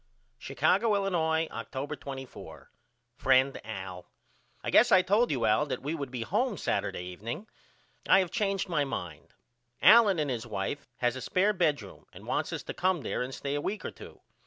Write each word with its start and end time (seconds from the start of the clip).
Chicago, 0.39 0.95
Illinois, 0.95 1.47
October 1.51 1.95
24. 1.95 2.71
FRIEND 3.19 3.61
AL: 3.63 4.07
I 4.63 4.71
guess 4.71 4.91
I 4.91 5.03
told 5.03 5.29
you 5.29 5.45
Al 5.45 5.67
that 5.67 5.83
we 5.83 5.93
would 5.93 6.09
be 6.09 6.23
home 6.23 6.57
Saturday 6.57 7.03
evening. 7.03 7.45
I 8.09 8.17
have 8.17 8.31
changed 8.31 8.67
my 8.67 8.83
mind. 8.83 9.35
Allen 9.79 10.17
and 10.17 10.31
his 10.31 10.47
wife 10.47 10.87
has 10.97 11.15
a 11.15 11.19
spair 11.21 11.55
bedroom 11.55 12.07
and 12.11 12.25
wants 12.25 12.51
us 12.51 12.63
to 12.63 12.73
come 12.73 13.01
there 13.01 13.21
and 13.21 13.31
stay 13.31 13.53
a 13.53 13.61
week 13.61 13.85
or 13.85 13.91
two. 13.91 14.21